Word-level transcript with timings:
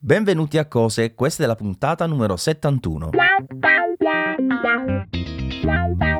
Benvenuti 0.00 0.58
a 0.58 0.66
Cose, 0.66 1.12
questa 1.12 1.42
è 1.42 1.46
la 1.48 1.56
puntata 1.56 2.06
numero 2.06 2.36
71. 2.36 3.10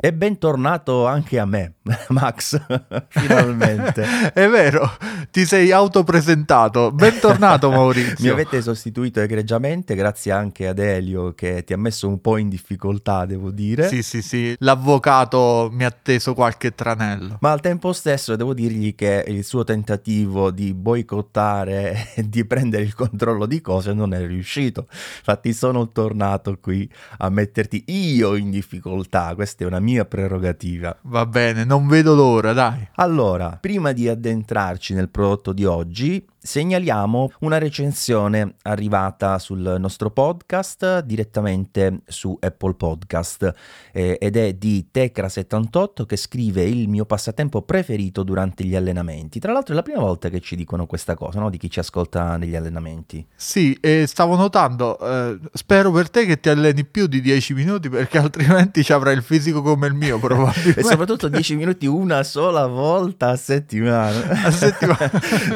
E 0.01 0.13
bentornato 0.13 1.07
anche 1.07 1.41
a 1.41 1.45
me, 1.45 1.75
Max, 2.11 2.61
finalmente. 3.09 4.05
È 4.33 4.49
vero, 4.49 4.89
ti 5.31 5.45
sei 5.45 5.73
autopresentato. 5.73 6.93
Bentornato 6.93 7.69
Maurizio. 7.73 8.25
Mi 8.25 8.29
avete 8.29 8.63
sostituito 8.63 9.21
egregiamente, 9.21 9.97
grazie 9.97 10.31
anche 10.31 10.69
ad 10.69 10.79
Elio 10.79 11.35
che 11.35 11.65
ti 11.65 11.73
ha 11.73 11.77
messo 11.77 12.07
un 12.07 12.21
po' 12.21 12.37
in 12.37 12.49
difficoltà, 12.49 13.27
devo 13.27 13.51
dire. 13.51 13.89
Sì, 13.89 14.03
sì, 14.03 14.23
sì, 14.23 14.55
l'avvocato 14.61 15.69
mi 15.73 15.85
ha 15.85 15.91
teso 15.91 16.33
qualche 16.33 16.75
tranello. 16.75 17.39
Ma 17.41 17.51
al 17.51 17.61
tempo 17.61 17.93
stesso 17.93 18.37
devo 18.37 18.55
dirgli 18.55 18.95
che 18.95 19.25
il 19.27 19.45
suo 19.45 19.65
tentativo 19.65 20.53
di 20.53 20.75
boicottare 20.75 22.13
e 22.15 22.29
di 22.29 22.45
prendere 22.45 22.85
il 22.85 22.95
controllo 22.95 23.47
di 23.47 23.61
cose 23.61 23.93
non 23.93 24.15
è 24.15 24.25
riuscito. 24.25 24.87
Infatti 25.19 25.53
sono 25.53 25.89
tornato 25.89 26.57
qui 26.61 26.89
a 27.19 27.29
metterti 27.31 27.83
io 27.89 28.37
in 28.37 28.51
difficoltà, 28.51 29.35
questa 29.39 29.63
è 29.63 29.69
una 29.69 29.79
mia 29.79 30.05
prerogativa. 30.05 30.99
Va 31.03 31.25
bene, 31.25 31.63
non 31.63 31.87
vedo 31.87 32.17
l'ora, 32.17 32.53
dai. 32.53 32.89
Allora, 32.97 33.57
prima 33.61 33.93
di 33.93 34.09
addentrarci 34.09 34.95
nel 34.95 35.11
prodotto 35.11 35.53
di 35.53 35.65
oggi, 35.65 36.27
segnaliamo 36.49 37.33
una 37.41 37.59
recensione 37.59 38.55
arrivata 38.63 39.39
sul 39.39 39.77
nostro 39.79 40.11
podcast 40.11 41.01
direttamente 41.01 42.01
su 42.07 42.39
Apple 42.41 42.73
Podcast 42.73 43.53
eh, 43.93 44.17
ed 44.19 44.35
è 44.35 44.55
di 44.55 44.87
Tecra78 44.91 46.07
che 46.07 46.17
scrive 46.17 46.63
il 46.63 46.89
mio 46.89 47.05
passatempo 47.05 47.61
preferito 47.61 48.23
durante 48.23 48.65
gli 48.65 48.75
allenamenti. 48.75 49.39
Tra 49.41 49.53
l'altro 49.53 49.75
è 49.75 49.77
la 49.77 49.83
prima 49.83 50.01
volta 50.01 50.31
che 50.31 50.41
ci 50.41 50.57
dicono 50.57 50.87
questa 50.87 51.15
cosa, 51.15 51.39
no? 51.39 51.51
di 51.51 51.59
chi 51.59 51.69
ci 51.69 51.81
ascolta 51.81 52.39
negli 52.39 52.57
allenamenti. 52.57 53.27
Sì, 53.37 53.77
e 53.79 54.07
stavo 54.07 54.35
notando, 54.35 54.99
eh, 55.01 55.39
spero 55.53 55.91
per 55.91 56.09
te 56.09 56.25
che 56.25 56.41
ti 56.41 56.49
alleni 56.49 56.87
più 56.87 57.09
di 57.09 57.21
10 57.21 57.53
minuti 57.53 57.91
perché 57.91 58.17
altrimenti 58.25 58.83
ci 58.83 58.95
avrai 58.95 59.15
il 59.15 59.23
fisico 59.23 59.61
come 59.61 59.87
il 59.87 59.95
mio 59.95 60.17
probabilmente. 60.19 60.81
e 60.81 60.83
soprattutto 60.83 61.29
10 61.29 61.57
minuti 61.57 61.85
una 61.85 62.23
sola 62.23 62.67
volta 62.67 63.29
a 63.29 63.37
settimana. 63.37 64.31
a 64.49 64.51
settimana. 64.51 65.11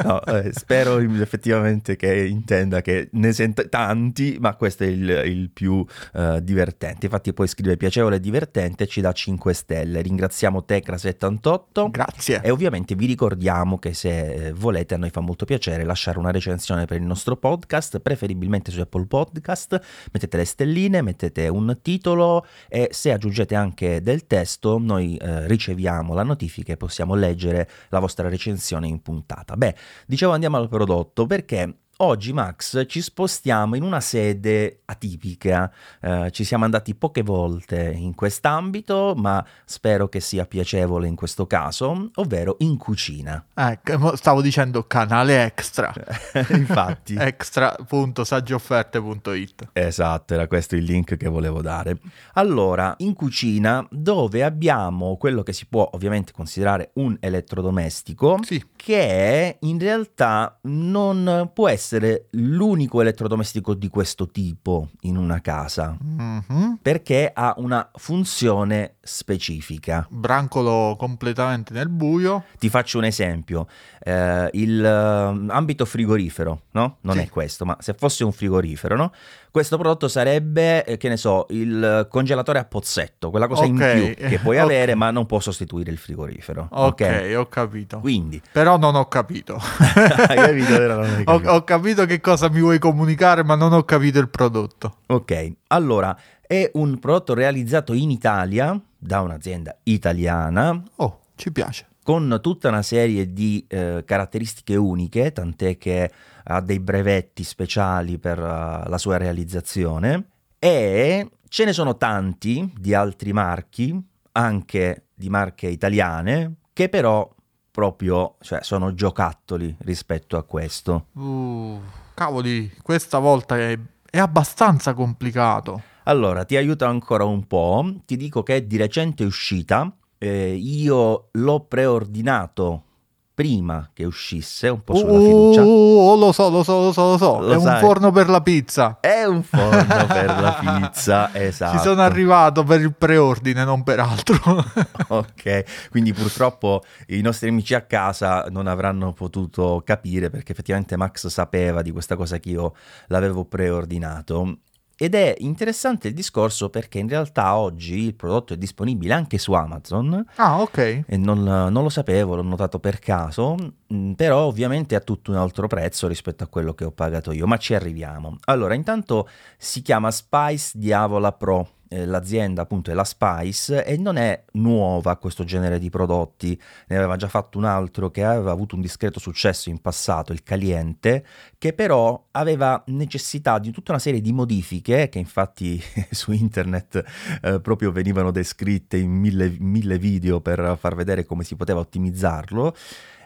no, 0.04 0.22
eh, 0.24 0.50
spero 0.52 0.80
effettivamente 0.91 1.97
che 1.97 2.27
intenda 2.27 2.80
che 2.80 3.08
ne 3.12 3.33
senta 3.33 3.64
tanti, 3.64 4.36
ma 4.41 4.55
questo 4.55 4.84
è 4.84 4.86
il, 4.86 5.08
il 5.27 5.50
più 5.50 5.84
uh, 6.12 6.41
divertente. 6.41 7.06
Infatti 7.06 7.33
poi 7.33 7.47
scrive 7.47 7.77
piacevole 7.77 8.16
e 8.16 8.20
divertente, 8.20 8.86
ci 8.86 9.00
dà 9.00 9.12
5 9.12 9.52
stelle. 9.55 10.00
Ringraziamo 10.00 10.64
Tecra78. 10.66 11.91
Grazie. 11.91 12.41
E 12.42 12.50
ovviamente 12.50 12.94
vi 12.94 13.06
ricordiamo 13.06 13.78
che 13.78 13.94
se 13.94 14.48
eh, 14.48 14.52
volete 14.52 14.94
a 14.94 14.98
noi 14.98 15.11
fa 15.11 15.20
molto 15.20 15.44
piacere 15.44 15.84
lasciare 15.84 16.19
una 16.19 16.30
recensione 16.30 16.84
per 16.84 16.98
il 16.98 17.06
nostro 17.06 17.36
podcast, 17.36 18.00
preferibilmente 18.00 18.70
su 18.70 18.80
Apple 18.80 19.06
Podcast, 19.06 19.80
mettete 20.12 20.36
le 20.36 20.44
stelline, 20.44 21.02
mettete 21.02 21.48
un 21.48 21.78
titolo 21.83 22.46
e 22.69 22.89
se 22.92 23.12
aggiungete 23.12 23.55
anche 23.55 24.00
del 24.02 24.27
testo 24.27 24.78
noi 24.78 25.17
eh, 25.17 25.46
riceviamo 25.46 26.14
la 26.14 26.22
notifica 26.22 26.72
e 26.72 26.77
possiamo 26.77 27.14
leggere 27.14 27.69
la 27.89 27.98
vostra 27.98 28.28
recensione 28.28 28.86
in 28.86 29.00
puntata. 29.02 29.56
Beh, 29.56 29.74
dicevo 30.06 30.33
andiamo 30.33 30.56
al 30.62 30.68
prodotto 30.68 31.27
perché 31.27 31.81
Oggi, 32.05 32.33
Max, 32.33 32.84
ci 32.89 33.00
spostiamo 33.00 33.77
in 33.77 33.84
una 33.84 34.00
sede 34.00 34.81
atipica. 34.86 35.72
Eh, 36.00 36.33
ci 36.33 36.42
siamo 36.42 36.64
andati 36.64 36.97
poche 36.97 37.22
volte 37.22 37.95
in 37.97 38.17
quest'ambito, 38.17 39.14
ma 39.17 39.47
spero 39.64 40.08
che 40.08 40.19
sia 40.19 40.45
piacevole 40.45 41.06
in 41.06 41.14
questo 41.14 41.47
caso, 41.47 42.11
ovvero 42.17 42.56
in 42.58 42.77
cucina. 42.77 43.47
Ecco, 43.55 44.17
stavo 44.17 44.42
dicendo 44.42 44.84
canale 44.89 45.45
extra. 45.45 45.95
Infatti. 46.50 47.14
extra.saggiofferte.it 47.17 49.69
Esatto, 49.73 50.34
era 50.34 50.48
questo 50.48 50.75
il 50.75 50.83
link 50.83 51.17
che 51.17 51.28
volevo 51.28 51.62
dare. 51.62 51.98
Allora, 52.33 52.97
in 52.98 53.14
cucina, 53.14 53.86
dove 53.89 54.42
abbiamo 54.42 55.17
quello 55.19 55.45
che 55.45 55.53
si 55.53 55.67
può 55.67 55.89
ovviamente 55.92 56.33
considerare 56.33 56.91
un 56.95 57.17
elettrodomestico, 57.20 58.41
sì. 58.42 58.61
che 58.74 59.58
in 59.61 59.79
realtà 59.79 60.58
non 60.62 61.48
può 61.55 61.68
essere 61.68 61.92
essere 61.92 62.27
l'unico 62.30 63.03
elettrodomestico 63.03 63.75
di 63.75 63.89
questo 63.89 64.29
tipo 64.29 64.89
in 65.03 65.17
una 65.17 65.41
casa 65.42 65.97
mm-hmm. 66.03 66.75
perché 66.80 67.30
ha 67.33 67.55
una 67.58 67.91
funzione 67.95 68.95
specifica. 69.03 70.07
Brancolo 70.08 70.97
completamente 70.98 71.75
nel 71.75 71.89
buio. 71.89 72.45
Ti 72.58 72.70
faccio 72.70 72.98
un 72.98 73.05
esempio, 73.05 73.67
eh, 74.03 74.48
il 74.53 74.80
uh, 74.80 75.51
ambito 75.51 75.85
frigorifero, 75.85 76.63
no? 76.70 76.97
Non 77.03 77.17
sì. 77.17 77.23
è 77.23 77.29
questo, 77.29 77.67
ma 77.67 77.77
se 77.80 77.95
fosse 77.95 78.24
un 78.24 78.33
frigorifero, 78.33 78.97
no? 78.97 79.13
Questo 79.52 79.77
prodotto 79.77 80.08
sarebbe, 80.08 80.83
eh, 80.83 80.96
che 80.96 81.11
ne 81.11 81.18
so, 81.18 81.45
il 81.51 82.07
congelatore 82.08 82.58
a 82.58 82.64
pozzetto, 82.64 83.29
quella 83.29 83.46
cosa 83.46 83.64
okay. 83.64 84.07
in 84.08 84.14
più 84.14 84.29
che 84.29 84.39
puoi 84.39 84.57
okay. 84.57 84.67
avere, 84.67 84.95
ma 84.95 85.11
non 85.11 85.27
può 85.27 85.40
sostituire 85.40 85.90
il 85.90 85.98
frigorifero. 85.98 86.68
Ok, 86.70 87.35
ho 87.36 87.46
capito. 87.48 87.98
Quindi. 87.98 88.41
Però 88.51 88.79
non 88.79 88.95
ho 88.95 89.08
capito. 89.08 89.61
hai 90.27 90.36
capito, 90.36 90.79
non 90.86 91.07
capito. 91.07 91.30
Ho, 91.30 91.55
ho 91.57 91.64
capito 91.64 92.07
che 92.07 92.18
cosa 92.23 92.48
mi 92.48 92.61
vuoi 92.61 92.79
comunicare, 92.79 93.45
ma 93.45 93.55
non 93.55 93.74
ho 93.74 93.83
capito 93.83 94.18
il 94.20 94.30
prodotto. 94.30 95.01
Ok, 95.08 95.52
allora 95.67 96.17
è 96.46 96.70
un 96.73 96.98
prodotto 96.98 97.35
realizzato 97.35 97.92
in 97.92 98.11
Italia 98.11 98.80
da 98.96 99.20
un'azienda 99.20 99.77
italiana. 99.83 100.83
Oh, 100.96 101.20
ci 101.35 101.52
piace. 101.52 101.89
Con 102.02 102.39
tutta 102.41 102.68
una 102.68 102.80
serie 102.80 103.35
di 103.35 103.67
eh, 103.68 104.02
caratteristiche 104.07 104.77
uniche, 104.77 105.30
tant'è 105.30 105.77
che 105.77 106.11
ha 106.45 106.61
dei 106.61 106.80
brevetti 106.80 107.45
speciali 107.45 108.19
per 108.19 108.39
uh, 108.39 108.89
la 108.89 108.98
sua 108.98 109.17
realizzazione 109.17 110.29
e 110.58 111.30
ce 111.48 111.64
ne 111.64 111.73
sono 111.73 111.97
tanti 111.97 112.73
di 112.77 112.95
altri 112.95 113.33
marchi, 113.33 114.01
anche 114.33 115.08
di 115.14 115.29
marche 115.29 115.67
italiane, 115.67 116.55
che 116.73 116.89
però 116.89 117.29
proprio 117.70 118.36
cioè, 118.41 118.63
sono 118.63 118.95
giocattoli 118.95 119.75
rispetto 119.80 120.36
a 120.36 120.45
questo. 120.45 121.07
Uh, 121.13 121.80
cavoli, 122.14 122.73
questa 122.83 123.19
volta 123.19 123.59
è, 123.59 123.79
è 124.09 124.19
abbastanza 124.19 124.95
complicato. 124.95 125.83
Allora, 126.05 126.45
ti 126.45 126.57
aiuto 126.57 126.85
ancora 126.85 127.24
un 127.24 127.47
po', 127.47 128.00
ti 128.05 128.17
dico 128.17 128.43
che 128.43 128.56
è 128.56 128.62
di 128.62 128.76
recente 128.76 129.25
uscita, 129.25 129.94
eh, 130.19 130.55
io 130.55 131.29
l'ho 131.32 131.61
preordinato 131.61 132.85
prima 133.34 133.90
che 133.93 134.04
uscisse, 134.04 134.69
un 134.69 134.82
po' 134.84 134.94
sulla 134.94 135.19
fiducia. 135.19 135.62
Oh, 135.62 136.16
lo 136.16 136.32
so, 136.32 136.50
lo 136.50 136.62
so, 136.62 136.81
lo 136.81 136.93
so, 136.93 137.10
lo 137.10 137.19
so. 137.19 137.40
Lo 137.40 137.54
è 137.54 137.60
sai. 137.60 137.75
un 137.75 137.81
forno 137.81 138.10
per 138.10 138.28
la 138.28 138.43
pizza. 138.43 138.98
È 139.00 139.25
un 139.25 139.43
forno 139.43 140.06
per 140.06 140.26
la 140.26 140.58
pizza, 140.60 141.34
esatto. 141.34 141.76
Ci 141.78 141.82
sono 141.82 142.02
arrivato 142.02 142.62
per 142.64 142.81
il 142.81 142.94
preordine, 142.94 143.64
non 143.64 143.82
per 143.82 144.00
altro. 144.00 144.37
ok, 145.08 145.88
quindi 145.90 146.12
purtroppo 146.12 146.82
i 147.08 147.20
nostri 147.20 147.48
amici 147.48 147.75
a 147.75 147.82
casa 147.82 148.46
non 148.50 148.66
avranno 148.66 149.12
potuto 149.12 149.82
capire 149.84 150.31
perché 150.31 150.52
effettivamente 150.52 150.96
Max 150.96 151.26
sapeva 151.28 151.82
di 151.82 151.90
questa 151.90 152.16
cosa 152.16 152.38
che 152.38 152.50
io 152.50 152.75
l'avevo 153.06 153.44
preordinato 153.44 154.58
ed 154.97 155.14
è 155.14 155.35
interessante 155.38 156.08
il 156.08 156.14
discorso 156.14 156.70
perché 156.70 156.99
in 156.99 157.08
realtà 157.08 157.56
oggi 157.56 158.05
il 158.05 158.14
prodotto 158.14 158.55
è 158.55 158.56
disponibile 158.56 159.12
anche 159.12 159.38
su 159.38 159.53
Amazon. 159.53 160.25
Ah, 160.37 160.61
ok. 160.61 161.05
E 161.06 161.17
non, 161.17 161.43
non 161.43 161.82
lo 161.82 161.88
sapevo, 161.88 162.35
l'ho 162.35 162.43
notato 162.43 162.79
per 162.79 162.99
caso, 162.99 163.56
mm, 163.93 164.12
però 164.12 164.44
ovviamente 164.44 164.94
ha 164.94 165.00
tutto 165.00 165.31
un 165.31 165.37
altro 165.38 165.67
prezzo 165.67 166.06
rispetto 166.06 166.44
a 166.44 166.47
quello 166.47 166.75
che 166.75 166.85
ho 166.85 166.93
pagato 166.93 167.32
io, 167.32 167.47
ma 167.47 167.56
ci 167.56 167.75
arriviamo. 167.75 168.38
Allora, 168.44 168.75
intanto 168.75 169.29
si 169.56 169.82
chiama 169.82 170.11
Spice 170.11 170.73
Diavola 170.75 171.32
Pro 171.32 171.69
eh, 171.93 172.06
l'azienda 172.06 172.62
appunto 172.62 172.91
è 172.91 172.94
la 172.94 173.05
Spice 173.05 173.85
e 173.85 173.99
non 173.99 174.17
è 174.17 174.44
nuova 174.53 175.17
questo 175.19 175.44
genere 175.44 175.79
di 175.79 175.91
prodotti, 175.91 176.58
ne 176.88 176.97
aveva 176.97 177.17
già 177.17 177.29
fatto 177.29 177.58
un 177.58 177.64
altro 177.64 178.11
che 178.11 178.25
aveva 178.25 178.50
avuto 178.50 178.75
un 178.75 178.81
discreto 178.81 179.20
successo 179.20 179.69
in 179.69 179.79
passato, 179.81 180.32
il 180.32 180.43
Caliente, 180.43 181.25
che 181.58 181.75
però 181.75 182.29
aveva 182.31 182.82
necessità 182.87 183.58
di 183.58 183.70
tutta 183.70 183.93
una 183.93 184.00
serie 184.00 184.23
di 184.23 184.33
modifiche 184.33 185.11
che 185.11 185.19
infatti 185.19 185.81
su 186.11 186.33
internet 186.33 187.05
eh, 187.43 187.61
proprio 187.61 187.93
venivano 187.93 188.31
descritte 188.31 188.97
in 188.97 189.11
mille, 189.11 189.55
mille 189.59 189.99
video 189.99 190.41
per 190.41 190.77
far 190.79 190.95
vedere 190.95 191.27
come 191.27 191.45
si 191.45 191.56
poteva 191.56 191.81
ottimizzarlo 191.81 192.75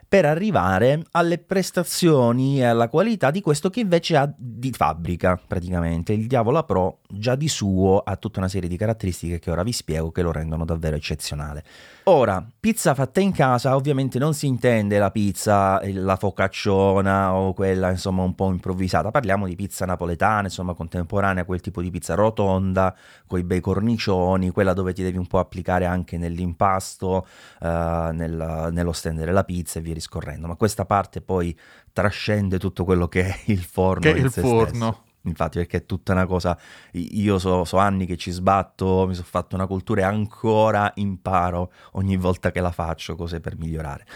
per 0.08 0.24
arrivare 0.24 1.02
alle 1.12 1.38
prestazioni 1.38 2.60
e 2.60 2.64
alla 2.64 2.88
qualità 2.88 3.30
di 3.30 3.40
questo 3.40 3.70
che 3.70 3.80
invece 3.80 4.16
ha 4.16 4.32
di 4.36 4.70
fabbrica 4.72 5.40
praticamente. 5.44 6.12
Il 6.12 6.26
Diavola 6.26 6.62
Pro 6.62 7.00
già 7.08 7.34
di 7.34 7.48
suo 7.48 7.98
ha 7.98 8.16
tutta 8.16 8.38
una 8.38 8.48
serie 8.48 8.68
di 8.68 8.76
caratteristiche 8.76 9.38
che 9.38 9.50
ora 9.50 9.62
vi 9.62 9.72
spiego 9.72 10.12
che 10.12 10.22
lo 10.22 10.32
rendono 10.32 10.64
davvero 10.64 10.96
eccezionale. 10.96 11.64
Ora, 12.04 12.46
pizza 12.60 12.94
fatta 12.94 13.20
in 13.20 13.32
casa 13.32 13.74
ovviamente 13.74 14.20
non 14.20 14.32
si 14.32 14.46
intende 14.46 14.98
la 14.98 15.10
pizza, 15.10 15.80
la 15.92 16.14
focacciona 16.14 17.34
o 17.34 17.52
quella 17.52 17.90
insomma 17.90 18.22
un 18.22 18.34
po' 18.34 18.48
improvvisata, 18.50 19.10
parliamo 19.10 19.46
di 19.46 19.56
pizza 19.56 19.84
napoletana, 19.86 20.42
insomma 20.42 20.74
contemporanea, 20.74 21.44
quel 21.44 21.60
tipo 21.60 21.82
di 21.82 21.90
pizza 21.90 22.14
rotonda, 22.14 22.94
con 23.26 23.40
i 23.40 23.42
bei 23.42 23.60
cornicioni, 23.60 24.50
quella 24.50 24.72
dove 24.72 24.92
ti 24.92 25.02
devi 25.02 25.18
un 25.18 25.26
po' 25.26 25.40
applicare 25.40 25.84
anche 25.84 26.16
nell'impasto, 26.16 27.26
uh, 27.60 27.66
nel, 27.66 28.68
nello 28.70 28.92
stendere 28.92 29.32
la 29.32 29.42
pizza 29.42 29.80
e 29.80 29.82
via 29.82 29.94
discorrendo, 29.94 30.05
ma 30.46 30.56
questa 30.56 30.84
parte 30.84 31.20
poi 31.20 31.56
trascende 31.92 32.58
tutto 32.58 32.84
quello 32.84 33.08
che 33.08 33.26
è 33.26 33.38
il 33.46 33.62
forno 33.62 34.00
che 34.00 34.18
in 34.18 34.24
il 34.24 34.30
forno. 34.30 35.04
Infatti, 35.26 35.58
perché 35.58 35.78
è 35.78 35.86
tutta 35.86 36.12
una 36.12 36.26
cosa. 36.26 36.56
Io 36.92 37.38
so, 37.38 37.64
so 37.64 37.78
anni 37.78 38.06
che 38.06 38.16
ci 38.16 38.30
sbatto, 38.30 39.06
mi 39.08 39.14
sono 39.14 39.26
fatto 39.28 39.56
una 39.56 39.66
cultura 39.66 40.02
e 40.02 40.04
ancora 40.04 40.92
imparo 40.94 41.72
ogni 41.92 42.16
volta 42.16 42.52
che 42.52 42.60
la 42.60 42.70
faccio 42.70 43.16
cose 43.16 43.40
per 43.40 43.58
migliorare. 43.58 44.06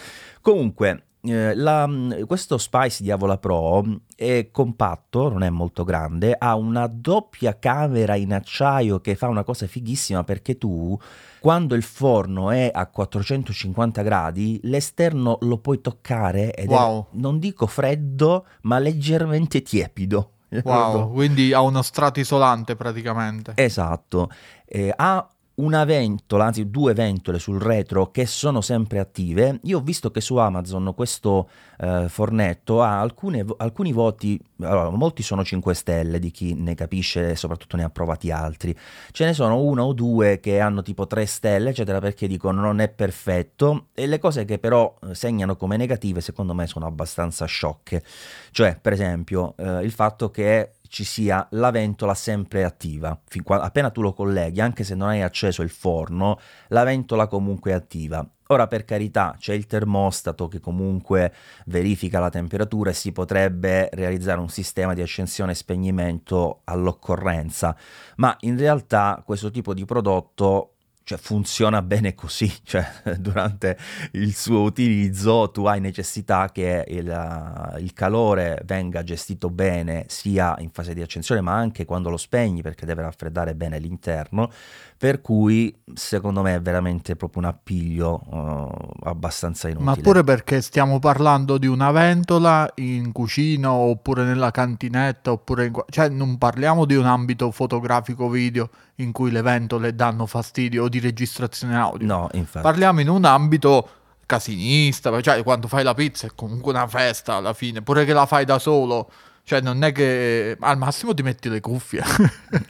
Comunque, 0.40 1.06
eh, 1.22 1.54
la, 1.54 1.88
questo 2.26 2.56
Spice 2.58 3.02
Diavola 3.02 3.36
Pro 3.38 3.84
è 4.16 4.48
compatto, 4.50 5.28
non 5.28 5.42
è 5.42 5.50
molto 5.50 5.84
grande, 5.84 6.34
ha 6.38 6.54
una 6.54 6.86
doppia 6.86 7.58
camera 7.58 8.14
in 8.14 8.32
acciaio 8.32 9.00
che 9.00 9.14
fa 9.16 9.28
una 9.28 9.44
cosa 9.44 9.66
fighissima 9.66 10.24
perché 10.24 10.56
tu, 10.56 10.98
quando 11.40 11.74
il 11.74 11.82
forno 11.82 12.50
è 12.50 12.70
a 12.72 12.86
450 12.86 14.02
gradi, 14.02 14.60
l'esterno 14.64 15.38
lo 15.42 15.58
puoi 15.58 15.80
toccare 15.80 16.54
ed 16.54 16.68
Wow. 16.68 17.02
è, 17.02 17.16
non 17.18 17.38
dico 17.38 17.66
freddo, 17.66 18.46
ma 18.62 18.78
leggermente 18.78 19.62
tiepido. 19.62 20.32
Wow, 20.64 21.12
quindi 21.14 21.52
ha 21.52 21.60
uno 21.60 21.82
strato 21.82 22.18
isolante 22.20 22.76
praticamente. 22.76 23.52
Esatto, 23.56 24.30
Eh, 24.64 24.92
ha 24.94 25.28
una 25.60 25.84
ventola, 25.84 26.46
anzi 26.46 26.70
due 26.70 26.94
ventole 26.94 27.38
sul 27.38 27.60
retro 27.60 28.10
che 28.10 28.26
sono 28.26 28.60
sempre 28.60 28.98
attive. 28.98 29.60
Io 29.64 29.78
ho 29.78 29.82
visto 29.82 30.10
che 30.10 30.20
su 30.20 30.36
Amazon 30.36 30.92
questo 30.94 31.48
eh, 31.78 32.06
fornetto 32.08 32.82
ha 32.82 33.00
alcune 33.00 33.44
alcuni 33.58 33.92
voti, 33.92 34.40
allora, 34.60 34.90
molti 34.90 35.22
sono 35.22 35.44
5 35.44 35.74
stelle 35.74 36.18
di 36.18 36.30
chi 36.30 36.54
ne 36.54 36.74
capisce 36.74 37.30
e 37.30 37.36
soprattutto 37.36 37.76
ne 37.76 37.84
ha 37.84 37.90
provati 37.90 38.30
altri. 38.30 38.76
Ce 39.10 39.24
ne 39.24 39.34
sono 39.34 39.60
uno 39.60 39.84
o 39.84 39.92
due 39.92 40.40
che 40.40 40.60
hanno 40.60 40.82
tipo 40.82 41.06
3 41.06 41.26
stelle, 41.26 41.70
eccetera, 41.70 42.00
perché 42.00 42.26
dicono 42.26 42.60
non 42.60 42.80
è 42.80 42.88
perfetto 42.88 43.86
e 43.94 44.06
le 44.06 44.18
cose 44.18 44.44
che 44.44 44.58
però 44.58 44.96
eh, 45.02 45.14
segnano 45.14 45.56
come 45.56 45.76
negative 45.76 46.20
secondo 46.20 46.54
me 46.54 46.66
sono 46.66 46.86
abbastanza 46.86 47.44
sciocche. 47.44 48.02
Cioè, 48.50 48.78
per 48.80 48.92
esempio, 48.92 49.54
eh, 49.56 49.82
il 49.82 49.92
fatto 49.92 50.30
che 50.30 50.72
ci 50.90 51.04
sia 51.04 51.46
la 51.52 51.70
ventola 51.70 52.14
sempre 52.14 52.64
attiva. 52.64 53.18
Fin 53.28 53.44
qua- 53.44 53.60
appena 53.60 53.90
tu 53.90 54.02
lo 54.02 54.12
colleghi, 54.12 54.60
anche 54.60 54.82
se 54.82 54.96
non 54.96 55.08
hai 55.08 55.22
acceso 55.22 55.62
il 55.62 55.70
forno, 55.70 56.38
la 56.68 56.82
ventola 56.82 57.28
comunque 57.28 57.70
è 57.70 57.74
attiva. 57.74 58.28
Ora, 58.48 58.66
per 58.66 58.84
carità, 58.84 59.36
c'è 59.38 59.54
il 59.54 59.66
termostato 59.66 60.48
che 60.48 60.58
comunque 60.58 61.32
verifica 61.66 62.18
la 62.18 62.28
temperatura 62.28 62.90
e 62.90 62.94
si 62.94 63.12
potrebbe 63.12 63.88
realizzare 63.92 64.40
un 64.40 64.48
sistema 64.48 64.92
di 64.92 65.00
accensione 65.00 65.52
e 65.52 65.54
spegnimento 65.54 66.62
all'occorrenza, 66.64 67.76
ma 68.16 68.36
in 68.40 68.58
realtà 68.58 69.22
questo 69.24 69.52
tipo 69.52 69.72
di 69.72 69.84
prodotto 69.84 70.72
cioè, 71.10 71.18
funziona 71.18 71.82
bene 71.82 72.14
così, 72.14 72.52
cioè 72.62 72.86
durante 73.18 73.76
il 74.12 74.32
suo 74.34 74.60
utilizzo 74.60 75.50
tu 75.50 75.64
hai 75.64 75.80
necessità 75.80 76.50
che 76.52 76.84
il, 76.86 77.74
il 77.80 77.92
calore 77.92 78.62
venga 78.64 79.02
gestito 79.02 79.50
bene 79.50 80.04
sia 80.06 80.54
in 80.60 80.70
fase 80.70 80.94
di 80.94 81.02
accensione 81.02 81.40
ma 81.40 81.54
anche 81.54 81.84
quando 81.84 82.10
lo 82.10 82.16
spegni 82.16 82.62
perché 82.62 82.86
deve 82.86 83.02
raffreddare 83.02 83.56
bene 83.56 83.80
l'interno, 83.80 84.50
per 84.96 85.20
cui 85.20 85.74
secondo 85.94 86.42
me 86.42 86.54
è 86.54 86.60
veramente 86.60 87.16
proprio 87.16 87.42
un 87.42 87.48
appiglio 87.48 88.22
uh, 88.26 89.08
abbastanza 89.08 89.68
inutile. 89.68 89.90
Ma 89.90 90.00
pure 90.00 90.22
perché 90.22 90.60
stiamo 90.60 91.00
parlando 91.00 91.58
di 91.58 91.66
una 91.66 91.90
ventola 91.90 92.70
in 92.76 93.10
cucina 93.10 93.72
oppure 93.72 94.22
nella 94.22 94.52
cantinetta 94.52 95.32
oppure 95.32 95.66
in... 95.66 95.72
cioè 95.88 96.08
non 96.08 96.38
parliamo 96.38 96.84
di 96.84 96.94
un 96.94 97.06
ambito 97.06 97.50
fotografico 97.50 98.28
video 98.28 98.68
in 99.02 99.12
cui 99.12 99.30
le 99.30 99.42
ventole 99.42 99.94
danno 99.94 100.26
fastidio 100.26 100.84
o 100.84 100.88
di 100.88 101.00
registrazione 101.00 101.76
audio. 101.76 102.06
No, 102.06 102.28
infatti. 102.32 102.62
Parliamo 102.62 103.00
in 103.00 103.08
un 103.08 103.24
ambito 103.24 103.88
casinista, 104.26 105.20
cioè 105.20 105.42
quando 105.42 105.66
fai 105.66 105.82
la 105.82 105.94
pizza 105.94 106.26
è 106.26 106.30
comunque 106.34 106.72
una 106.72 106.86
festa 106.86 107.34
alla 107.34 107.52
fine, 107.52 107.82
pure 107.82 108.04
che 108.04 108.12
la 108.12 108.26
fai 108.26 108.44
da 108.44 108.58
solo, 108.58 109.10
cioè 109.50 109.60
non 109.60 109.82
è 109.82 109.90
che 109.90 110.56
al 110.60 110.78
massimo 110.78 111.12
ti 111.12 111.24
metti 111.24 111.48
le 111.48 111.58
cuffie. 111.58 112.00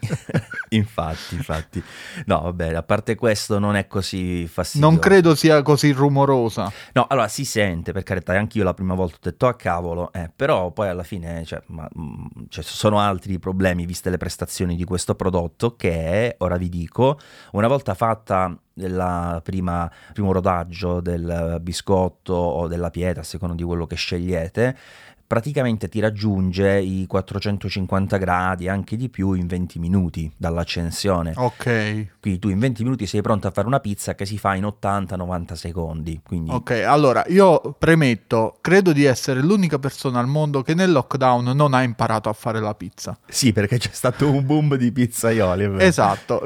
infatti, 0.71 1.35
infatti. 1.35 1.85
No, 2.25 2.41
vabbè, 2.41 2.73
a 2.73 2.83
parte 2.83 3.17
questo 3.17 3.59
non 3.59 3.77
è 3.77 3.87
così 3.87 4.47
fastidioso. 4.47 4.91
non 4.91 4.99
credo 4.99 5.35
sia 5.35 5.61
così 5.61 5.93
rumorosa. 5.93 6.73
No, 6.95 7.05
allora 7.07 7.29
si 7.29 7.45
sente, 7.45 7.93
per 7.93 8.03
carità, 8.03 8.33
anche 8.33 8.57
io 8.57 8.65
la 8.65 8.73
prima 8.73 8.95
volta 8.95 9.17
ho 9.17 9.19
detto 9.21 9.47
a 9.47 9.57
cavolo, 9.57 10.11
eh, 10.15 10.31
però 10.35 10.71
poi 10.71 10.89
alla 10.89 11.03
fine 11.03 11.45
cioè, 11.45 11.61
ma, 11.67 11.87
mm, 11.99 12.25
cioè, 12.49 12.65
ci 12.65 12.75
sono 12.75 12.99
altri 12.99 13.39
problemi 13.39 13.85
viste 13.85 14.09
le 14.09 14.17
prestazioni 14.17 14.75
di 14.75 14.85
questo 14.85 15.15
prodotto 15.15 15.77
che, 15.77 16.37
ora 16.39 16.57
vi 16.57 16.71
dico, 16.71 17.21
una 17.53 17.69
volta 17.69 17.93
fatta 17.93 18.59
il 18.87 19.41
primo 19.43 20.33
rodaggio 20.33 21.01
del 21.01 21.59
biscotto 21.61 22.33
o 22.35 22.67
della 22.69 22.91
pietra, 22.91 23.21
a 23.21 23.25
seconda 23.25 23.55
di 23.55 23.63
quello 23.63 23.87
che 23.87 23.97
scegliete, 23.97 24.77
praticamente 25.31 25.89
ti 25.89 26.01
raggiunge 26.01 26.81
i 26.81 27.07
450 27.07 28.17
gradi, 28.17 28.67
anche 28.67 28.97
di 28.97 29.09
più, 29.09 29.35
in 29.35 29.47
20 29.47 29.79
minuti 29.79 30.29
dall'accensione. 30.37 31.35
Ok. 31.37 32.19
Quindi 32.21 32.41
tu 32.41 32.49
in 32.49 32.59
20 32.59 32.83
minuti 32.83 33.07
sei 33.07 33.23
pronto 33.23 33.47
a 33.47 33.53
fare 33.53 33.69
una 33.69 33.79
pizza 33.79 34.17
che 34.17 34.27
si 34.27 34.39
fa 34.39 34.57
in 34.57 34.65
80-90 34.65 35.53
secondi. 35.53 36.21
Quindi... 36.25 36.51
Ok, 36.51 36.83
allora 36.85 37.23
io 37.29 37.77
premetto, 37.79 38.57
credo 38.61 38.93
di 38.93 39.05
essere 39.05 39.41
l'unica 39.41 39.79
persona 39.79 40.19
al 40.19 40.27
mondo 40.27 40.63
che 40.63 40.75
nel 40.75 40.91
lockdown 40.91 41.53
non 41.55 41.75
ha 41.75 41.83
imparato 41.83 42.29
a 42.29 42.33
fare 42.33 42.59
la 42.59 42.75
pizza. 42.75 43.17
Sì, 43.29 43.53
perché 43.53 43.79
c'è 43.79 43.93
stato 43.93 44.29
un 44.29 44.45
boom 44.45 44.75
di 44.75 44.91
pizzaioli. 44.91 45.77
Esatto, 45.79 46.43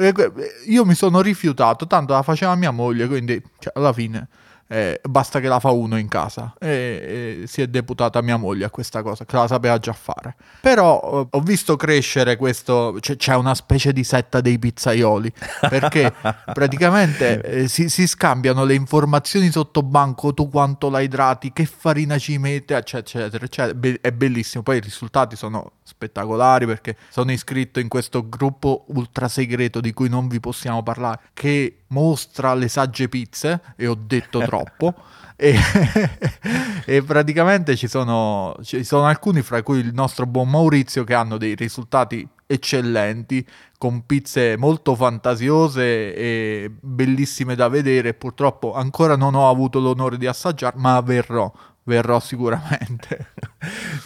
io 0.67 0.85
mi 0.85 0.95
sono 0.95 1.23
rifiutato, 1.23 1.87
tanto 1.87 2.13
la 2.13 2.23
faceva 2.25 2.56
mia 2.56 2.73
moglie, 2.73 3.06
quindi 3.06 3.41
cioè, 3.61 3.73
alla 3.76 3.93
fine 3.93 4.29
eh, 4.67 4.99
basta 5.09 5.41
che 5.41 5.49
la 5.49 5.61
fa 5.61 5.71
uno 5.71 5.99
in 5.99 6.09
casa. 6.09 6.55
E, 6.59 7.43
e 7.43 7.47
si 7.47 7.62
è 7.62 7.67
deputata 7.67 8.21
mia 8.23 8.37
moglie 8.37 8.65
a 8.65 8.71
questa 8.71 9.03
cosa, 9.03 9.25
che 9.25 9.37
la 9.37 9.47
sapeva 9.47 9.79
già 9.79 9.93
fare. 9.93 10.37
Però 10.61 11.00
eh, 11.31 11.37
ho 11.37 11.41
visto 11.41 11.76
crescere 11.76 12.37
questo, 12.37 12.97
c'è, 13.00 13.17
c'è 13.17 13.35
una 13.35 13.55
specie 13.55 13.93
di 13.93 14.05
setta 14.05 14.41
dei 14.41 14.59
pizzaioli, 14.59 15.32
perché 15.69 16.12
praticamente 16.53 17.43
eh, 17.43 17.69
si, 17.69 17.88
si 17.88 18.06
scambiano 18.06 18.65
le 18.65 18.75
informazioni 18.75 19.50
sotto 19.50 19.82
banco, 19.82 20.32
tu 20.32 20.49
quanto 20.49 20.88
la 20.88 21.00
idrati, 21.00 21.53
che 21.53 21.67
farina 21.67 22.19
ci 22.19 22.38
mette, 22.38 22.75
eccetera, 22.75 23.27
eccetera, 23.27 23.44
eccetera. 23.44 23.75
Be- 23.75 23.99
è 24.00 24.12
bellissimo. 24.12 24.62
Poi 24.62 24.79
i 24.79 24.81
risultati 24.81 25.37
sono 25.37 25.73
spettacolari 25.82 26.67
perché 26.67 26.97
sono 27.11 27.31
iscritto 27.31 27.79
in 27.79 27.88
questo 27.88 28.29
gruppo 28.29 28.87
ultra 28.88 29.29
segreto 29.29 29.81
di 29.81 29.93
cui 29.93 30.09
non 30.09 30.29
vi 30.29 30.41
possiamo 30.41 30.82
parlare, 30.82 31.20
che 31.35 31.84
mostra 31.94 32.52
le 32.55 32.69
sagge 32.69 33.08
pizze, 33.08 33.61
e 33.76 33.87
ho 33.87 33.94
detto 33.94 34.41
troppo. 34.44 34.94
E, 35.37 35.56
e 36.85 37.02
praticamente 37.02 37.76
ci 37.76 37.88
sono, 37.88 38.56
ci 38.62 38.82
sono 38.85 39.06
alcuni, 39.06 39.43
fra 39.43 39.62
cui 39.62 39.79
il 39.79 39.94
nostro 39.94 40.26
buon 40.26 40.50
Maurizio, 40.50 41.05
che 41.05 41.14
hanno 41.14 41.38
dei 41.38 41.55
risultati 41.55 42.29
eccellenti 42.46 43.46
con 43.79 44.05
pizze 44.06 44.56
molto 44.56 44.94
fantasiose 44.94 46.15
e 46.15 46.70
bellissime 46.81 47.55
da 47.55 47.69
vedere. 47.69 48.15
Purtroppo 48.15 48.74
ancora 48.74 49.17
non 49.17 49.34
ho 49.34 49.48
avuto 49.48 49.79
l'onore 49.79 50.19
di 50.19 50.27
assaggiare, 50.27 50.77
ma 50.79 51.01
verrò, 51.01 51.51
verrò 51.84 52.19
sicuramente. 52.20 53.32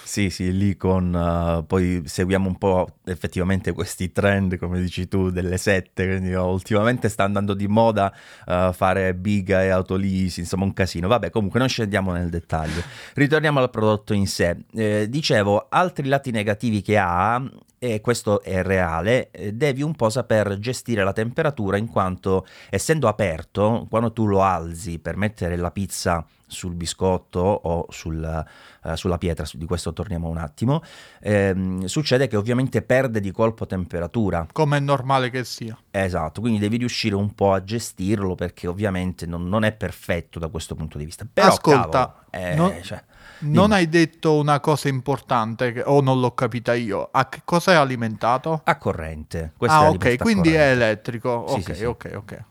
Sì, 0.05 0.31
sì, 0.31 0.57
lì 0.57 0.77
con... 0.77 1.13
uh, 1.13 1.67
poi 1.67 2.03
seguiamo 2.05 2.49
un 2.49 2.57
po' 2.57 2.89
effettivamente 3.05 3.73
questi 3.73 4.13
trend, 4.13 4.57
come 4.59 4.81
dici 4.81 5.09
tu, 5.09 5.31
delle 5.31 5.57
sette, 5.59 6.07
quindi 6.07 6.35
oh, 6.35 6.51
ultimamente 6.51 7.09
sta 7.09 7.25
andando 7.25 7.55
di 7.55 7.67
moda 7.67 8.13
uh, 8.47 8.73
fare 8.73 9.15
biga 9.15 9.63
e 9.63 9.69
autolisi, 9.69 10.41
insomma 10.41 10.65
un 10.65 10.73
casino. 10.73 11.09
Vabbè, 11.09 11.31
comunque 11.31 11.59
non 11.59 11.69
scendiamo 11.69 12.13
nel 12.13 12.31
dettaglio. 12.31 12.83
Ritorniamo 13.15 13.61
al 13.61 13.71
prodotto 13.71 14.15
in 14.15 14.27
sé. 14.27 14.57
Eh, 14.73 15.07
dicevo, 15.09 15.67
altri 15.69 16.09
lati 16.09 16.31
negativi 16.31 16.83
che 16.83 16.99
ha, 16.99 17.43
e 17.79 18.01
questo 18.01 18.43
è 18.43 18.63
reale, 18.63 19.31
eh, 19.31 19.53
devi 19.53 19.83
un 19.83 19.95
po' 19.95 20.11
saper 20.11 20.59
gestire 20.59 21.05
la 21.05 21.13
temperatura 21.13 21.77
in 21.77 21.87
quanto 21.87 22.47
essendo 22.71 23.07
aperto, 23.07 23.87
quando 23.89 24.13
tu 24.13 24.27
lo 24.27 24.43
alzi 24.43 24.99
per 24.99 25.17
mettere 25.17 25.57
la 25.57 25.71
pizza 25.71 26.27
sul 26.49 26.75
biscotto 26.75 27.39
o 27.39 27.87
sul, 27.91 28.45
eh, 28.85 28.97
sulla 28.97 29.19
pietra, 29.19 29.45
su- 29.45 29.57
di 29.59 29.67
questo 29.67 29.93
torniamo 29.93 30.29
un 30.29 30.39
attimo, 30.39 30.83
ehm, 31.21 31.85
succede 31.85 32.27
che 32.27 32.37
ovviamente 32.37 32.83
perde 32.83 33.21
di 33.21 33.31
colpo 33.31 33.67
temperatura. 33.67 34.47
Come 34.53 34.79
è 34.79 34.81
normale 34.81 35.31
che 35.31 35.45
sia. 35.45 35.79
Esatto, 35.91 36.41
quindi 36.41 36.59
devi 36.59 36.79
riuscire 36.79 37.15
un 37.15 37.35
po' 37.35 37.53
a 37.53 37.63
gestirlo 37.63 38.35
perché 38.35 38.67
ovviamente 38.67 39.27
non, 39.27 39.49
non 39.49 39.65
è 39.65 39.73
perfetto 39.73 40.39
da 40.39 40.49
questo 40.49 40.75
punto 40.75 40.99
di 40.99 41.05
vista. 41.05 41.27
Però, 41.33 41.49
Ascolta, 41.49 41.89
cavolo, 41.91 42.15
eh, 42.31 42.55
no- 42.55 42.83
cioè, 42.83 43.03
Non 43.41 43.71
hai 43.71 43.89
detto 43.89 44.35
una 44.37 44.59
cosa 44.59 44.89
importante, 44.89 45.71
che- 45.73 45.83
o 45.87 46.01
non 46.01 46.19
l'ho 46.19 46.33
capita 46.35 46.75
io. 46.75 47.09
A 47.13 47.29
che 47.29 47.43
cosa 47.45 47.71
è 47.71 47.75
alimentato? 47.77 48.63
a 48.65 48.77
corrente. 48.77 49.53
Questa 49.57 49.79
ah, 49.79 49.87
è 49.87 49.89
ok, 49.91 50.17
quindi 50.19 50.49
è 50.49 50.53
corrente. 50.55 50.71
elettrico. 50.73 51.45
Sì, 51.47 51.55
ok, 51.55 51.63
sì, 51.63 51.75
sì. 51.75 51.85
ok, 51.85 52.13
ok. 52.17 52.45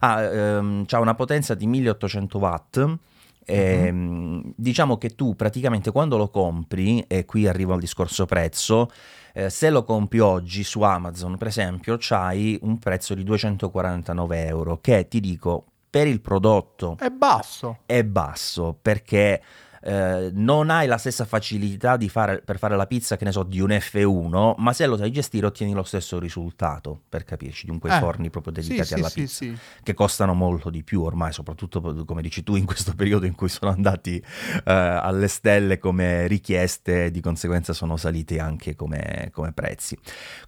Ha 0.00 0.22
ehm, 0.22 0.86
c'ha 0.86 0.98
una 0.98 1.14
potenza 1.14 1.54
di 1.54 1.66
1800 1.66 2.38
watt. 2.38 2.96
Ehm, 3.44 3.96
Mhm. 3.96 4.52
Diciamo 4.56 4.96
che 4.98 5.10
tu 5.10 5.34
praticamente 5.36 5.90
quando 5.92 6.16
lo 6.16 6.28
compri, 6.28 7.04
e 7.06 7.24
qui 7.24 7.46
arrivo 7.46 7.72
al 7.74 7.80
discorso 7.80 8.26
prezzo, 8.26 8.90
eh, 9.32 9.48
se 9.50 9.70
lo 9.70 9.84
compri 9.84 10.18
oggi 10.18 10.64
su 10.64 10.82
Amazon, 10.82 11.36
per 11.36 11.46
esempio, 11.48 11.96
c'hai 11.98 12.58
un 12.62 12.78
prezzo 12.78 13.14
di 13.14 13.22
249 13.24 14.46
euro, 14.46 14.78
che 14.80 15.08
ti 15.08 15.20
dico 15.20 15.64
per 15.90 16.06
il 16.06 16.20
prodotto 16.20 16.96
È 16.98 17.08
basso. 17.10 17.78
è 17.86 18.04
basso 18.04 18.76
perché 18.80 19.42
eh, 19.82 20.30
non 20.32 20.70
hai 20.70 20.86
la 20.86 20.98
stessa 20.98 21.24
facilità 21.24 21.98
fare, 22.08 22.42
per 22.42 22.58
fare 22.58 22.76
la 22.76 22.86
pizza, 22.86 23.16
che 23.16 23.24
ne 23.24 23.32
so, 23.32 23.42
di 23.42 23.60
un 23.60 23.70
F1, 23.70 24.54
ma 24.56 24.72
se 24.72 24.86
lo 24.86 24.96
sai 24.96 25.10
gestire 25.10 25.46
ottieni 25.46 25.72
lo 25.72 25.82
stesso 25.82 26.18
risultato, 26.18 27.00
per 27.08 27.24
capirci, 27.24 27.64
di 27.66 27.70
un 27.70 27.78
quei 27.78 27.94
eh, 27.94 27.98
forni 27.98 28.30
proprio 28.30 28.52
dedicati 28.52 28.88
sì, 28.88 28.94
alla 28.94 29.08
sì, 29.08 29.20
pizza, 29.20 29.44
sì, 29.44 29.56
che 29.82 29.94
costano 29.94 30.34
molto 30.34 30.70
di 30.70 30.82
più 30.82 31.02
ormai, 31.02 31.32
soprattutto 31.32 31.80
come 32.04 32.22
dici 32.22 32.42
tu 32.42 32.56
in 32.56 32.66
questo 32.66 32.94
periodo 32.94 33.26
in 33.26 33.34
cui 33.34 33.48
sono 33.48 33.70
andati 33.70 34.16
eh, 34.16 34.62
alle 34.64 35.28
stelle 35.28 35.78
come 35.78 36.26
richieste 36.26 37.10
di 37.10 37.20
conseguenza 37.20 37.72
sono 37.72 37.96
saliti 37.96 38.38
anche 38.38 38.74
come, 38.76 39.30
come 39.32 39.52
prezzi. 39.52 39.98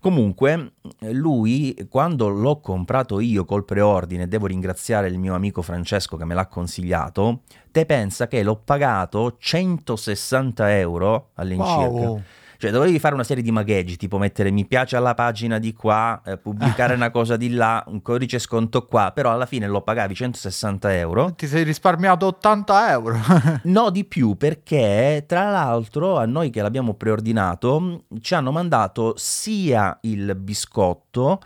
Comunque 0.01 0.75
lui, 1.11 1.87
quando 1.89 2.29
l'ho 2.29 2.61
comprato 2.61 3.21
io 3.21 3.45
col 3.45 3.65
preordine, 3.65 4.29
devo 4.29 4.47
ringraziare 4.47 5.09
il 5.09 5.19
mio 5.19 5.35
amico 5.35 5.63
Francesco 5.63 6.17
che 6.17 6.25
me 6.25 6.35
l'ha 6.35 6.47
consigliato, 6.47 7.43
te 7.71 7.87
pensa 7.87 8.29
che 8.29 8.43
l'ho 8.43 8.57
pagato 8.57 9.22
160 9.39 10.79
euro 10.79 11.31
all'incirca. 11.35 11.89
Wow. 11.89 12.23
Cioè, 12.63 12.71
dovevi 12.71 13.01
fare 13.01 13.15
una 13.15 13.25
serie 13.25 13.43
di 13.43 13.51
magheggi, 13.51 13.97
tipo 13.97 14.19
mettere 14.19 14.53
mi 14.53 14.65
piace 14.65 14.95
alla 14.95 15.15
pagina 15.15 15.59
di 15.59 15.73
qua, 15.73 16.23
eh, 16.25 16.37
pubblicare 16.37 16.95
una 16.95 17.11
cosa 17.11 17.37
di 17.37 17.51
là, 17.51 17.83
un 17.89 18.03
codice 18.03 18.39
sconto 18.39 18.87
qua, 18.87 19.11
però 19.13 19.33
alla 19.33 19.47
fine 19.47 19.67
lo 19.67 19.83
pagavi 19.83 20.15
160 20.15 20.97
euro. 20.97 21.33
Ti 21.35 21.49
sei 21.49 21.65
risparmiato 21.65 22.27
80 22.27 22.91
euro. 22.93 23.19
no, 23.65 23.91
di 23.91 24.05
più, 24.05 24.37
perché 24.37 25.25
tra 25.27 25.51
l'altro 25.51 26.19
a 26.19 26.25
noi 26.25 26.51
che 26.51 26.63
l'abbiamo 26.63 26.95
preordinato 26.95 28.05
ci 28.21 28.35
hanno 28.35 28.53
mandato 28.53 29.15
sia 29.17 29.99
il 30.03 30.37
biscotto 30.37 31.41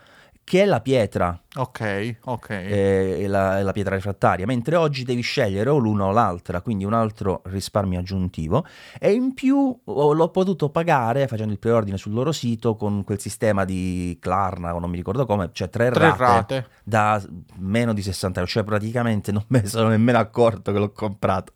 che 0.45 0.67
la 0.67 0.83
pietra. 0.83 1.41
Ok, 1.59 2.17
ok. 2.25 2.51
Eh, 2.51 3.25
la, 3.29 3.63
la, 3.63 3.73
pietra 3.73 3.95
refrattaria, 3.95 4.45
mentre 4.45 4.77
oggi 4.77 5.05
devi 5.05 5.23
scegliere 5.23 5.71
o 5.71 5.79
l'una 5.79 6.05
o 6.05 6.11
l'altra, 6.13 6.61
quindi 6.61 6.85
un 6.85 6.93
altro 6.93 7.41
risparmio 7.47 7.99
aggiuntivo. 7.99 8.67
E 8.99 9.13
in 9.13 9.33
più 9.33 9.75
l'ho 9.85 10.29
potuto 10.29 10.69
pagare 10.69 11.27
facendo 11.27 11.53
il 11.55 11.59
preordine 11.59 11.97
sul 11.97 12.13
loro 12.13 12.31
sito 12.33 12.77
con 12.77 13.05
quel 13.05 13.19
sistema 13.21 13.65
di 13.65 14.19
Klarna, 14.21 14.75
o 14.75 14.79
non 14.79 14.91
mi 14.91 14.97
ricordo 14.97 15.25
come, 15.25 15.49
cioè 15.53 15.71
tre, 15.71 15.91
tre 15.91 16.09
rate, 16.09 16.23
rate, 16.23 16.67
da 16.85 17.23
meno 17.57 17.95
di 17.95 18.03
60 18.03 18.41
euro, 18.41 18.51
cioè 18.51 18.63
praticamente 18.63 19.33
non 19.33 19.45
me 19.49 19.63
ne 19.63 19.67
sono 19.67 19.89
nemmeno 19.89 20.19
accorto 20.19 20.73
che 20.73 20.79
l'ho 20.79 20.93
comprato. 20.93 21.55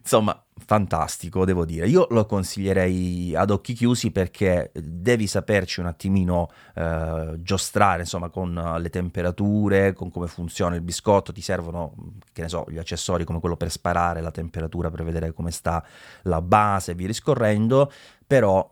Insomma, 0.00 0.40
fantastico, 0.70 1.44
devo 1.44 1.64
dire. 1.64 1.88
Io 1.88 2.06
lo 2.10 2.26
consiglierei 2.26 3.34
ad 3.34 3.50
occhi 3.50 3.72
chiusi 3.72 4.12
perché 4.12 4.70
devi 4.72 5.26
saperci 5.26 5.80
un 5.80 5.86
attimino 5.86 6.48
eh, 6.74 7.34
giostrare, 7.38 8.02
insomma, 8.02 8.28
con 8.28 8.76
le 8.78 8.88
temperature, 8.88 9.39
con 9.94 10.10
come 10.10 10.26
funziona 10.26 10.74
il 10.74 10.80
biscotto, 10.80 11.32
ti 11.32 11.40
servono, 11.40 11.94
che 12.32 12.42
ne 12.42 12.48
so, 12.48 12.66
gli 12.68 12.78
accessori 12.78 13.24
come 13.24 13.40
quello 13.40 13.56
per 13.56 13.70
sparare 13.70 14.20
la 14.20 14.30
temperatura 14.30 14.90
per 14.90 15.04
vedere 15.04 15.32
come 15.32 15.50
sta 15.50 15.84
la 16.22 16.40
base 16.40 16.92
e 16.92 16.94
via 16.94 17.06
discorrendo, 17.06 17.90
però 18.26 18.68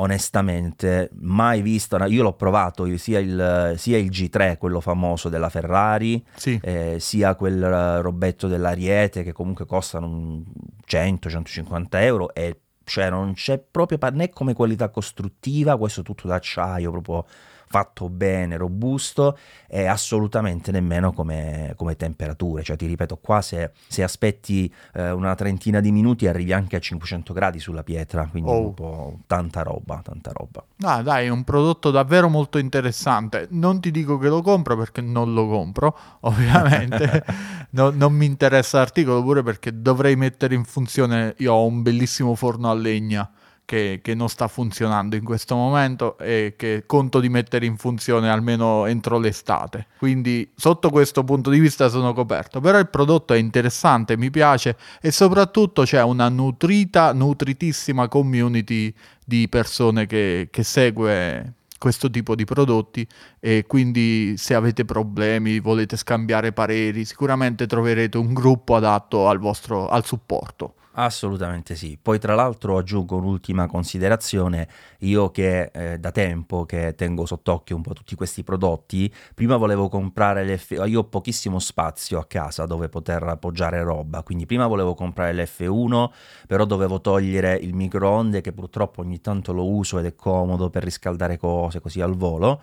onestamente 0.00 1.10
mai 1.20 1.62
visto, 1.62 1.96
io 2.04 2.22
l'ho 2.22 2.32
provato 2.32 2.96
sia 2.96 3.18
il, 3.18 3.74
sia 3.76 3.98
il 3.98 4.08
G3, 4.08 4.56
quello 4.56 4.80
famoso 4.80 5.28
della 5.28 5.48
Ferrari, 5.48 6.24
sì. 6.34 6.58
eh, 6.62 6.96
sia 6.98 7.34
quel 7.34 8.00
robetto 8.00 8.48
dell'Ariete 8.48 9.22
che 9.22 9.32
comunque 9.32 9.66
costano 9.66 10.42
100-150 10.86 11.86
euro 11.90 12.32
e 12.34 12.60
cioè 12.84 13.08
non 13.08 13.34
c'è 13.34 13.58
proprio 13.58 13.98
né 14.12 14.30
come 14.30 14.52
qualità 14.52 14.88
costruttiva, 14.88 15.76
questo 15.76 16.02
tutto 16.02 16.26
d'acciaio 16.26 16.90
proprio 16.90 17.24
fatto 17.72 18.08
bene, 18.08 18.56
robusto 18.56 19.38
e 19.68 19.86
assolutamente 19.86 20.72
nemmeno 20.72 21.12
come, 21.12 21.72
come 21.76 21.94
temperature. 21.94 22.64
Cioè, 22.64 22.74
ti 22.74 22.86
ripeto, 22.86 23.18
qua 23.18 23.40
se, 23.42 23.70
se 23.86 24.02
aspetti 24.02 24.72
eh, 24.94 25.12
una 25.12 25.36
trentina 25.36 25.78
di 25.78 25.92
minuti 25.92 26.26
arrivi 26.26 26.52
anche 26.52 26.74
a 26.74 26.80
500 26.80 27.32
gradi 27.32 27.60
sulla 27.60 27.84
pietra, 27.84 28.26
quindi 28.26 28.50
oh. 28.50 28.60
un 28.60 28.74
po' 28.74 29.18
tanta 29.28 29.62
roba, 29.62 30.00
tanta 30.02 30.32
roba. 30.34 30.64
Ah, 30.80 31.00
dai, 31.02 31.26
è 31.26 31.28
un 31.28 31.44
prodotto 31.44 31.92
davvero 31.92 32.28
molto 32.28 32.58
interessante. 32.58 33.46
Non 33.50 33.80
ti 33.80 33.92
dico 33.92 34.18
che 34.18 34.26
lo 34.26 34.42
compro 34.42 34.76
perché 34.76 35.00
non 35.00 35.32
lo 35.32 35.46
compro, 35.46 35.96
ovviamente. 36.22 37.24
no, 37.70 37.90
non 37.90 38.12
mi 38.12 38.26
interessa 38.26 38.78
l'articolo 38.78 39.22
pure 39.22 39.44
perché 39.44 39.80
dovrei 39.80 40.16
mettere 40.16 40.56
in 40.56 40.64
funzione. 40.64 41.36
Io 41.38 41.52
ho 41.52 41.64
un 41.64 41.82
bellissimo 41.82 42.34
forno 42.34 42.68
a 42.68 42.74
legna 42.74 43.30
che, 43.70 44.00
che, 44.02 44.16
non 44.16 44.28
sta 44.28 44.48
funzionando 44.48 45.14
in 45.14 45.22
questo 45.22 45.54
momento 45.54 46.18
e 46.18 46.54
che 46.56 46.82
conto 46.86 47.20
di 47.20 47.28
mettere 47.28 47.66
in 47.66 47.76
funzione 47.76 48.28
almeno 48.28 48.84
entro 48.86 49.20
l'estate. 49.20 49.86
Quindi 49.96 50.50
sotto 50.56 50.90
questo 50.90 51.22
punto 51.22 51.50
di 51.50 51.60
vista 51.60 51.88
sono 51.88 52.12
coperto. 52.12 52.58
Però 52.58 52.80
il 52.80 52.88
prodotto 52.88 53.32
è 53.32 53.36
interessante, 53.36 54.16
mi 54.16 54.28
piace 54.28 54.76
e 55.00 55.12
soprattutto 55.12 55.84
c'è 55.84 56.02
una 56.02 56.28
nutrita, 56.28 57.12
nutritissima 57.12 58.08
community 58.08 58.92
di 59.24 59.48
persone 59.48 60.06
che, 60.06 60.48
che 60.50 60.64
segue 60.64 61.54
questo 61.78 62.10
tipo 62.10 62.34
di 62.34 62.44
prodotti 62.44 63.06
e 63.38 63.66
quindi 63.68 64.34
se 64.36 64.54
avete 64.54 64.84
problemi, 64.84 65.60
volete 65.60 65.96
scambiare 65.96 66.50
pareri, 66.50 67.04
sicuramente 67.04 67.68
troverete 67.68 68.18
un 68.18 68.32
gruppo 68.32 68.74
adatto 68.74 69.28
al 69.28 69.38
vostro 69.38 69.86
al 69.86 70.04
supporto. 70.04 70.74
Assolutamente 70.94 71.76
sì. 71.76 71.96
Poi 72.02 72.18
tra 72.18 72.34
l'altro 72.34 72.76
aggiungo 72.76 73.16
un'ultima 73.16 73.66
considerazione, 73.68 74.68
io 75.00 75.30
che 75.30 75.70
eh, 75.72 75.98
da 75.98 76.10
tempo 76.10 76.64
che 76.64 76.94
tengo 76.96 77.26
sott'occhio 77.26 77.76
un 77.76 77.82
po' 77.82 77.92
tutti 77.92 78.16
questi 78.16 78.42
prodotti, 78.42 79.12
prima 79.32 79.56
volevo 79.56 79.88
comprare 79.88 80.44
l'F... 80.44 80.70
io 80.86 81.00
ho 81.00 81.04
pochissimo 81.04 81.60
spazio 81.60 82.18
a 82.18 82.26
casa 82.26 82.66
dove 82.66 82.88
poter 82.88 83.22
appoggiare 83.22 83.82
roba, 83.84 84.24
quindi 84.24 84.46
prima 84.46 84.66
volevo 84.66 84.94
comprare 84.94 85.32
l'F1, 85.32 86.10
però 86.48 86.64
dovevo 86.64 87.00
togliere 87.00 87.54
il 87.54 87.72
microonde 87.72 88.40
che 88.40 88.52
purtroppo 88.52 89.00
ogni 89.02 89.20
tanto 89.20 89.52
lo 89.52 89.70
uso 89.70 90.00
ed 90.00 90.06
è 90.06 90.16
comodo 90.16 90.70
per 90.70 90.82
riscaldare 90.82 91.38
cose 91.38 91.80
così 91.80 92.00
al 92.00 92.16
volo 92.16 92.60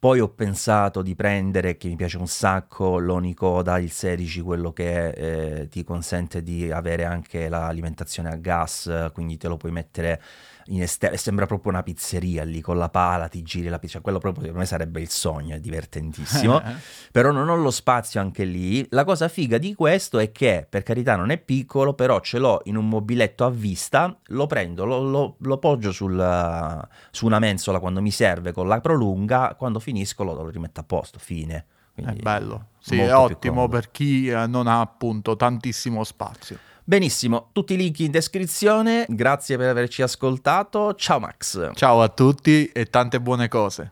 poi 0.00 0.20
ho 0.20 0.28
pensato 0.28 1.02
di 1.02 1.16
prendere, 1.16 1.76
che 1.76 1.88
mi 1.88 1.96
piace 1.96 2.18
un 2.18 2.28
sacco, 2.28 2.98
l'Onicoda, 2.98 3.78
il 3.78 3.90
16, 3.90 4.40
quello 4.42 4.72
che 4.72 5.08
eh, 5.08 5.68
ti 5.68 5.82
consente 5.82 6.44
di 6.44 6.70
avere 6.70 7.04
anche 7.04 7.48
l'alimentazione 7.68 8.30
a 8.30 8.36
gas, 8.36 9.10
quindi 9.12 9.36
te 9.36 9.48
lo 9.48 9.56
puoi 9.56 9.72
mettere 9.72 10.20
in 10.68 10.82
esterno, 10.82 11.16
sembra 11.16 11.46
proprio 11.46 11.72
una 11.72 11.82
pizzeria 11.82 12.44
lì 12.44 12.60
con 12.60 12.76
la 12.76 12.88
pala, 12.88 13.28
ti 13.28 13.42
giri 13.42 13.68
la 13.68 13.78
pizza, 13.78 14.00
quello 14.00 14.18
proprio 14.18 14.46
per 14.46 14.54
me 14.54 14.66
sarebbe 14.66 15.00
il 15.00 15.08
sogno, 15.08 15.54
è 15.54 15.60
divertentissimo, 15.60 16.60
però 17.12 17.30
non 17.30 17.48
ho 17.48 17.56
lo 17.56 17.70
spazio 17.70 18.20
anche 18.20 18.44
lì. 18.44 18.86
La 18.90 19.04
cosa 19.04 19.28
figa 19.28 19.58
di 19.58 19.74
questo 19.74 20.18
è 20.18 20.30
che, 20.32 20.66
per 20.68 20.82
carità 20.82 21.16
non 21.16 21.30
è 21.30 21.38
piccolo, 21.38 21.94
però 21.94 22.20
ce 22.20 22.38
l'ho 22.38 22.60
in 22.64 22.76
un 22.76 22.88
mobiletto 22.88 23.44
a 23.44 23.50
vista, 23.50 24.16
lo 24.26 24.46
prendo, 24.46 24.84
lo, 24.84 25.02
lo, 25.02 25.36
lo 25.38 25.58
poggio 25.58 25.92
sul, 25.92 26.88
su 27.10 27.26
una 27.26 27.38
mensola 27.38 27.78
quando 27.78 28.02
mi 28.02 28.10
serve 28.10 28.52
con 28.52 28.68
la 28.68 28.80
prolunga, 28.80 29.54
quando 29.56 29.78
finisco 29.78 30.24
lo, 30.24 30.34
lo 30.34 30.48
rimetto 30.48 30.80
a 30.80 30.84
posto, 30.84 31.18
fine. 31.18 31.64
Quindi 31.94 32.20
è 32.20 32.22
bello, 32.22 32.66
sì, 32.78 32.98
è 32.98 33.12
ottimo 33.12 33.66
per 33.66 33.90
chi 33.90 34.28
eh, 34.28 34.46
non 34.46 34.68
ha 34.68 34.80
appunto 34.80 35.34
tantissimo 35.34 36.04
spazio. 36.04 36.58
Benissimo, 36.88 37.50
tutti 37.52 37.74
i 37.74 37.76
link 37.76 37.98
in 37.98 38.10
descrizione, 38.10 39.04
grazie 39.10 39.58
per 39.58 39.68
averci 39.68 40.00
ascoltato, 40.00 40.94
ciao 40.94 41.20
Max. 41.20 41.72
Ciao 41.74 42.00
a 42.00 42.08
tutti 42.08 42.64
e 42.72 42.86
tante 42.86 43.20
buone 43.20 43.48
cose. 43.48 43.90